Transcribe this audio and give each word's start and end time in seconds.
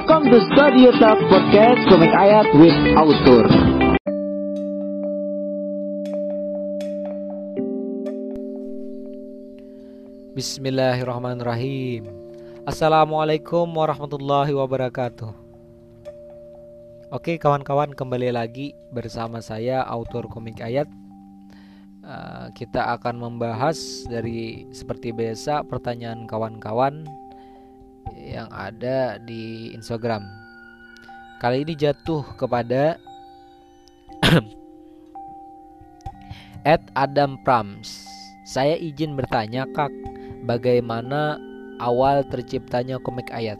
Welcome 0.00 0.32
to 0.32 0.40
Studio 0.48 0.96
Talk 0.96 1.20
Podcast 1.28 1.84
Komik 1.92 2.08
Ayat 2.16 2.48
with 2.56 2.72
Author. 2.96 3.44
Bismillahirrahmanirrahim. 10.32 12.08
Assalamualaikum 12.64 13.68
warahmatullahi 13.68 14.56
wabarakatuh. 14.56 15.36
Oke 17.12 17.36
kawan-kawan 17.36 17.92
kembali 17.92 18.32
lagi 18.32 18.72
bersama 18.96 19.44
saya 19.44 19.84
autor 19.84 20.32
komik 20.32 20.64
ayat. 20.64 20.88
Uh, 22.00 22.48
Kita 22.56 22.96
akan 22.96 23.20
membahas 23.20 24.08
dari 24.08 24.64
seperti 24.72 25.12
biasa 25.12 25.60
pertanyaan 25.68 26.24
kawan-kawan 26.24 27.04
yang 28.20 28.52
ada 28.52 29.16
di 29.22 29.72
Instagram 29.72 30.28
Kali 31.40 31.64
ini 31.64 31.72
jatuh 31.72 32.20
kepada 32.36 33.00
Ed 36.68 36.84
Adam 36.92 37.40
Prams 37.40 38.04
Saya 38.44 38.76
izin 38.76 39.16
bertanya 39.16 39.64
kak 39.72 39.92
bagaimana 40.44 41.40
awal 41.80 42.22
terciptanya 42.28 43.00
komik 43.00 43.32
ayat. 43.32 43.56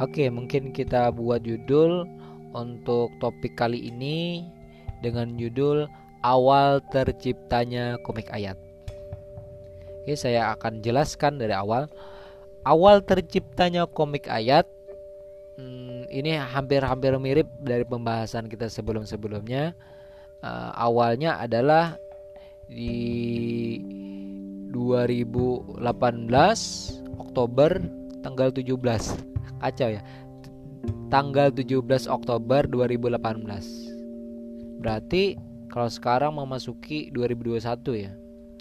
Oke, 0.00 0.30
mungkin 0.30 0.70
kita 0.72 1.12
buat 1.12 1.44
judul 1.44 2.06
untuk 2.54 3.12
topik 3.18 3.58
kali 3.58 3.90
ini 3.92 4.46
dengan 5.02 5.34
judul 5.36 5.90
awal 6.22 6.80
terciptanya 6.94 7.98
komik 8.06 8.30
ayat. 8.30 8.56
Oke, 10.02 10.14
saya 10.18 10.54
akan 10.58 10.82
jelaskan 10.82 11.38
dari 11.38 11.54
awal. 11.54 11.86
Awal 12.62 13.02
terciptanya 13.02 13.90
komik 13.90 14.30
ayat 14.30 14.70
hmm, 15.58 16.06
ini 16.14 16.38
hampir-hampir 16.38 17.10
mirip 17.18 17.50
dari 17.58 17.82
pembahasan 17.82 18.46
kita 18.46 18.70
sebelum-sebelumnya. 18.70 19.74
Uh, 20.42 20.74
awalnya 20.74 21.38
adalah 21.38 21.94
di 22.66 23.78
2018 24.70 25.74
Oktober 27.18 27.70
tanggal 28.22 28.54
17 28.54 28.78
kacau 29.58 29.90
ya. 29.98 30.02
Tanggal 31.10 31.50
17 31.50 31.82
Oktober 32.10 32.66
2018 32.70 34.82
berarti 34.82 35.38
kalau 35.70 35.86
sekarang 35.90 36.34
memasuki 36.38 37.10
2021 37.10 38.06
ya. 38.06 38.14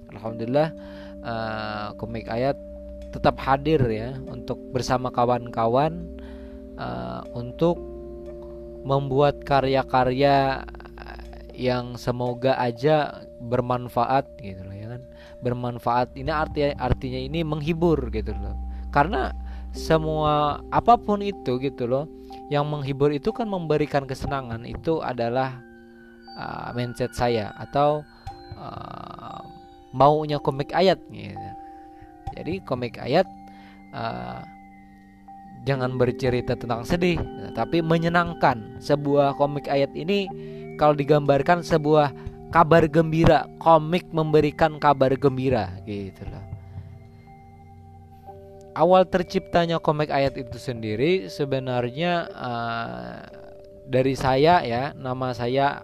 Alhamdulillah 0.10 0.70
uh, 1.22 1.94
komik 2.02 2.26
ayat 2.30 2.58
tetap 3.12 3.36
hadir 3.44 3.84
ya 3.92 4.16
untuk 4.32 4.58
bersama 4.72 5.12
kawan-kawan 5.12 6.08
uh, 6.80 7.22
untuk 7.36 7.78
membuat 8.82 9.44
karya-karya 9.46 10.66
yang 11.54 11.94
semoga 12.00 12.58
aja 12.58 13.28
bermanfaat 13.38 14.26
gitu 14.42 14.66
loh 14.66 14.76
ya 14.76 14.88
kan. 14.98 15.02
Bermanfaat. 15.46 16.18
Ini 16.18 16.32
arti 16.34 16.60
artinya 16.74 17.20
ini 17.22 17.46
menghibur 17.46 18.10
gitu 18.10 18.34
loh. 18.34 18.58
Karena 18.90 19.30
semua 19.72 20.60
apa 20.74 21.00
pun 21.00 21.24
itu 21.24 21.56
gitu 21.62 21.88
loh 21.88 22.10
yang 22.52 22.68
menghibur 22.68 23.14
itu 23.14 23.30
kan 23.30 23.46
memberikan 23.46 24.10
kesenangan. 24.10 24.66
Itu 24.66 25.06
adalah 25.06 25.62
uh, 26.40 26.74
mindset 26.74 27.14
saya 27.14 27.54
atau 27.60 28.02
uh, 28.58 29.42
maunya 29.94 30.42
komik 30.42 30.74
ayat 30.74 30.98
gitu. 31.12 31.51
Jadi 32.38 32.64
komik 32.64 33.00
ayat 33.00 33.28
uh, 33.96 34.44
jangan 35.68 35.96
bercerita 35.98 36.58
tentang 36.58 36.84
sedih 36.88 37.22
tapi 37.54 37.84
menyenangkan 37.84 38.82
sebuah 38.82 39.38
komik 39.38 39.70
ayat 39.70 39.94
ini 39.94 40.26
kalau 40.82 40.98
digambarkan 40.98 41.62
sebuah 41.62 42.10
kabar 42.52 42.84
gembira, 42.92 43.48
komik 43.64 44.12
memberikan 44.12 44.76
kabar 44.78 45.16
gembira 45.16 45.72
gitu 45.88 46.28
loh. 46.28 46.44
Awal 48.76 49.08
terciptanya 49.08 49.80
komik 49.84 50.12
ayat 50.12 50.40
itu 50.40 50.56
sendiri 50.56 51.28
sebenarnya 51.28 52.28
uh, 52.32 53.20
dari 53.88 54.16
saya 54.16 54.64
ya, 54.64 54.96
nama 54.96 55.32
saya 55.36 55.84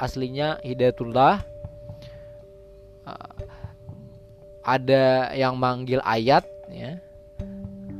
aslinya 0.00 0.60
Hidayatullah. 0.64 1.53
Ada 4.64 5.30
yang 5.36 5.54
manggil 5.60 6.00
ayat 6.02 6.42
ya. 6.72 6.96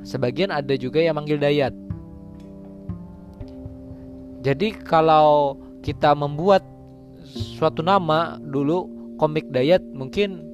Sebagian 0.04 0.52
ada 0.52 0.76
juga 0.76 1.00
yang 1.00 1.16
manggil 1.16 1.40
dayat. 1.40 1.72
Jadi 4.44 4.76
kalau 4.84 5.56
kita 5.80 6.12
membuat 6.12 6.60
suatu 7.56 7.80
nama 7.80 8.36
dulu 8.40 8.88
komik 9.16 9.48
dayat 9.48 9.80
mungkin 9.92 10.44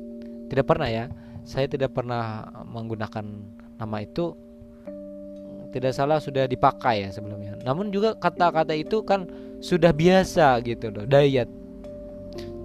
tidak 0.50 0.70
pernah 0.70 0.88
ya 0.90 1.04
saya 1.46 1.66
tidak 1.66 1.94
pernah 1.94 2.46
menggunakan 2.66 3.24
nama 3.78 3.96
itu 4.04 4.34
tidak 5.70 5.94
salah 5.94 6.18
sudah 6.18 6.46
dipakai 6.50 7.06
ya 7.06 7.08
sebelumnya 7.14 7.58
namun 7.62 7.94
juga 7.94 8.14
kata-kata 8.18 8.74
itu 8.74 9.02
kan 9.06 9.26
sudah 9.62 9.94
biasa 9.94 10.58
gitu 10.66 10.90
loh 10.90 11.06
dayat 11.06 11.46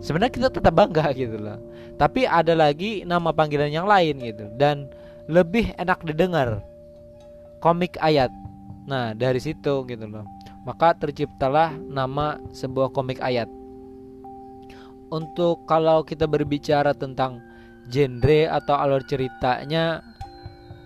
sebenarnya 0.05 0.33
kita 0.38 0.49
tetap 0.53 0.77
bangga 0.77 1.09
gitu 1.17 1.41
loh. 1.41 1.57
Tapi 1.97 2.29
ada 2.29 2.53
lagi 2.53 3.01
nama 3.01 3.33
panggilan 3.33 3.73
yang 3.73 3.89
lain 3.89 4.21
gitu. 4.21 4.45
Dan 4.53 4.85
lebih 5.25 5.73
enak 5.81 6.05
didengar 6.05 6.61
komik 7.57 7.97
ayat. 7.97 8.29
Nah 8.85 9.17
dari 9.17 9.41
situ 9.41 9.81
gitu 9.89 10.05
loh. 10.05 10.29
Maka 10.69 10.93
terciptalah 10.93 11.73
nama 11.89 12.38
sebuah 12.53 12.93
komik 12.93 13.17
ayat. 13.17 13.49
Untuk 15.09 15.66
kalau 15.66 16.05
kita 16.05 16.29
berbicara 16.29 16.93
tentang 16.93 17.41
genre 17.89 18.49
atau 18.49 18.73
alur 18.77 19.01
ceritanya 19.05 20.01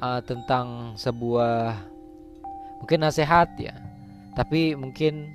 uh, 0.04 0.20
tentang 0.24 0.96
sebuah 0.96 1.76
mungkin 2.80 3.04
nasihat 3.04 3.52
ya. 3.60 3.76
Tapi 4.36 4.76
mungkin 4.76 5.28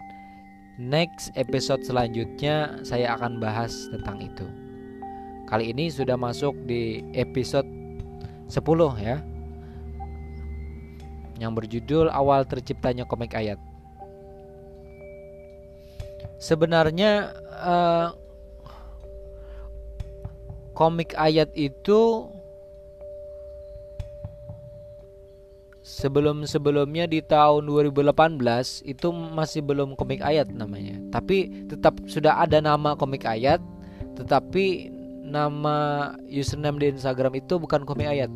next 0.80 1.30
episode 1.38 1.86
selanjutnya 1.86 2.82
saya 2.82 3.14
akan 3.14 3.38
bahas 3.38 3.86
tentang 3.94 4.18
itu. 4.22 4.46
Kali 5.46 5.70
ini 5.70 5.92
sudah 5.92 6.18
masuk 6.18 6.56
di 6.66 7.04
episode 7.14 7.68
10 8.50 8.58
ya 8.98 9.22
yang 11.38 11.52
berjudul 11.54 12.10
awal 12.10 12.46
terciptanya 12.46 13.06
komik 13.06 13.34
ayat. 13.34 13.58
Sebenarnya 16.42 17.30
uh, 17.62 18.08
komik 20.74 21.14
ayat 21.14 21.54
itu 21.54 22.28
sebelum-sebelumnya 25.84 27.04
di 27.04 27.20
tahun 27.20 27.68
2018 27.68 28.40
itu 28.88 29.08
masih 29.12 29.60
belum 29.60 30.00
komik 30.00 30.24
ayat 30.24 30.48
namanya. 30.48 30.96
Tapi 31.12 31.68
tetap 31.68 32.00
sudah 32.08 32.40
ada 32.40 32.64
nama 32.64 32.96
komik 32.96 33.28
ayat, 33.28 33.60
tetapi 34.16 34.88
nama 35.20 36.10
username 36.32 36.80
di 36.80 36.86
Instagram 36.96 37.36
itu 37.36 37.60
bukan 37.60 37.84
komik 37.84 38.08
ayat. 38.08 38.32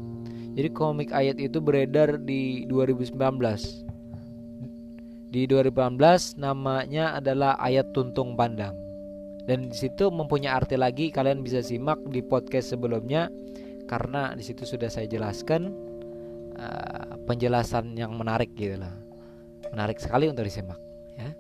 Jadi 0.52 0.68
komik 0.76 1.08
ayat 1.08 1.40
itu 1.40 1.56
beredar 1.64 2.20
di 2.20 2.68
2019. 2.68 3.16
Di 5.28 5.44
2018 5.44 6.40
namanya 6.40 7.20
adalah 7.20 7.60
Ayat 7.60 7.92
Tuntung 7.92 8.32
Pandang 8.32 8.72
dan 9.48 9.72
di 9.72 9.76
situ 9.76 10.12
mempunyai 10.12 10.52
arti 10.52 10.76
lagi 10.76 11.08
kalian 11.08 11.40
bisa 11.40 11.64
simak 11.64 11.96
di 12.12 12.20
podcast 12.20 12.76
sebelumnya 12.76 13.32
karena 13.88 14.36
di 14.36 14.44
situ 14.44 14.68
sudah 14.68 14.92
saya 14.92 15.08
jelaskan 15.08 15.87
uh, 16.58 17.14
penjelasan 17.24 17.94
yang 17.94 18.12
menarik 18.18 18.52
gitu 18.58 18.76
lah 18.76 18.92
menarik 19.72 20.00
sekali 20.00 20.28
untuk 20.28 20.44
disimak 20.48 20.80
ya. 21.16 21.30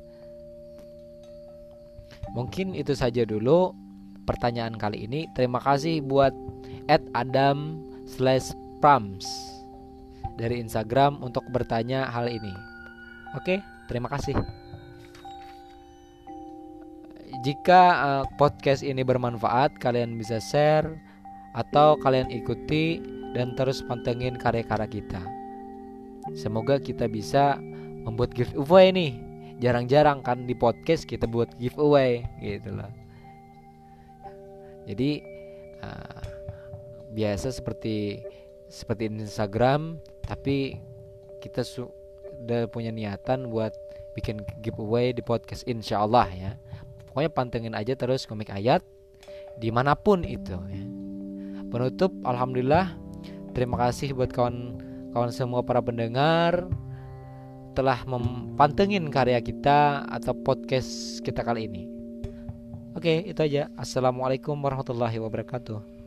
Mungkin 2.36 2.76
itu 2.76 2.92
saja 2.92 3.24
dulu 3.24 3.72
pertanyaan 4.28 4.76
kali 4.76 5.08
ini. 5.08 5.24
Terima 5.32 5.56
kasih 5.64 6.04
buat 6.04 6.36
Ed 6.92 7.00
Adam 7.16 7.80
slash 8.04 8.52
Prams 8.84 9.24
dari 10.36 10.60
Instagram 10.60 11.24
untuk 11.24 11.42
bertanya 11.50 12.06
hal 12.12 12.28
ini. 12.28 12.52
Oke 13.32 13.64
terima 13.88 14.12
kasih. 14.12 14.36
Jika 17.44 17.82
uh, 17.96 18.24
podcast 18.34 18.82
ini 18.82 19.04
bermanfaat, 19.04 19.78
kalian 19.78 20.16
bisa 20.18 20.42
share 20.42 20.88
atau 21.54 21.96
kalian 22.00 22.28
ikuti 22.28 23.00
dan 23.32 23.56
terus 23.56 23.84
pantengin 23.84 24.36
karya-karya 24.36 24.88
kita. 24.88 25.22
Semoga 26.36 26.76
kita 26.76 27.08
bisa 27.08 27.56
membuat 28.04 28.32
giveaway 28.36 28.92
nih. 28.92 29.12
Jarang-jarang 29.58 30.22
kan 30.22 30.46
di 30.46 30.54
podcast 30.54 31.02
kita 31.08 31.26
buat 31.26 31.50
giveaway 31.58 32.22
gitu 32.38 32.78
loh. 32.78 32.90
Jadi 34.86 35.20
uh, 35.82 36.20
biasa 37.12 37.50
seperti 37.50 38.22
seperti 38.68 39.10
Instagram, 39.10 39.98
tapi 40.24 40.78
kita 41.42 41.66
su 41.66 41.88
udah 42.44 42.70
punya 42.70 42.94
niatan 42.94 43.50
buat 43.50 43.74
bikin 44.14 44.42
giveaway 44.62 45.10
di 45.10 45.22
podcast 45.22 45.66
insya 45.66 46.02
Allah 46.02 46.26
ya 46.30 46.52
pokoknya 47.10 47.30
pantengin 47.34 47.74
aja 47.74 47.98
terus 47.98 48.26
komik 48.26 48.50
ayat 48.50 48.82
di 49.58 49.74
mana 49.74 49.98
pun 49.98 50.22
itu 50.22 50.54
ya. 50.54 50.84
penutup 51.70 52.14
alhamdulillah 52.22 52.94
terima 53.52 53.76
kasih 53.78 54.12
buat 54.16 54.30
kawan 54.32 54.78
kawan 55.12 55.32
semua 55.32 55.64
para 55.64 55.80
pendengar 55.80 56.68
telah 57.78 58.02
mempantengin 58.04 59.06
karya 59.06 59.38
kita 59.38 60.02
atau 60.10 60.34
podcast 60.34 61.22
kita 61.22 61.46
kali 61.46 61.70
ini. 61.70 61.82
Oke, 62.98 63.22
itu 63.22 63.38
aja. 63.38 63.70
Assalamualaikum 63.78 64.58
warahmatullahi 64.58 65.22
wabarakatuh. 65.22 65.97